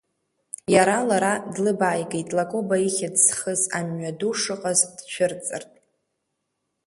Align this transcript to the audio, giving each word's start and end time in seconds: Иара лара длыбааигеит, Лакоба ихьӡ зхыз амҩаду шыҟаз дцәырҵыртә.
Иара 0.73 0.97
лара 1.09 1.33
длыбааигеит, 1.53 2.29
Лакоба 2.37 2.75
ихьӡ 2.87 3.15
зхыз 3.25 3.61
амҩаду 3.77 4.33
шыҟаз 4.41 4.79
дцәырҵыртә. 4.95 5.77